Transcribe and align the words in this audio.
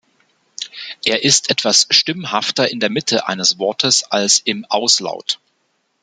Er 1.05 1.23
ist 1.23 1.51
etwas 1.51 1.85
stimmhafter 1.91 2.67
in 2.71 2.79
der 2.79 2.89
Mitte 2.89 3.27
eines 3.27 3.59
Wortes 3.59 4.01
als 4.03 4.39
im 4.39 4.65
Auslaut. 4.67 5.39